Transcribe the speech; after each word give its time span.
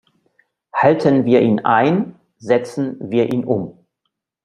Halten 0.73 1.25
wir 1.25 1.41
ihn 1.41 1.59
ein, 1.59 2.19
setzen 2.39 2.97
wir 3.11 3.31
ihn 3.31 3.43
um! 3.45 3.85